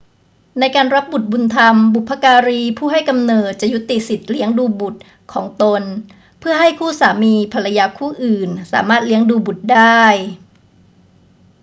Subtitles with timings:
[0.59, 5.01] ในการรับบุตรบุญธรรม บุพการีผู้ให้กำเนิดจะยุติสิทธิเลี้ยงดูบุตร
[5.33, 5.81] ของตน
[6.39, 10.05] เพื่อให้คู่สามีภรรยาคู่อื่นสามารถเลี้ยงดูบุตรได้